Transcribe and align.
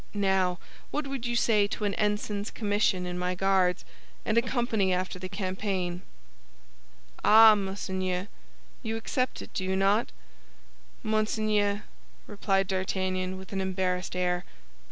Now, 0.15 0.57
what 0.89 1.05
would 1.05 1.27
you 1.27 1.35
say 1.35 1.67
to 1.67 1.85
an 1.85 1.93
ensign's 1.93 2.49
commission 2.49 3.05
in 3.05 3.19
my 3.19 3.35
Guards, 3.35 3.85
and 4.25 4.35
a 4.35 4.41
company 4.41 4.91
after 4.91 5.19
the 5.19 5.29
campaign?" 5.29 6.01
"Ah, 7.23 7.53
monseigneur." 7.53 8.27
"You 8.81 8.97
accept 8.97 9.43
it, 9.43 9.53
do 9.53 9.63
you 9.63 9.75
not?" 9.75 10.11
"Monseigneur," 11.03 11.83
replied 12.25 12.67
D'Artagnan, 12.67 13.37
with 13.37 13.53
an 13.53 13.61
embarrassed 13.61 14.15
air. 14.15 14.43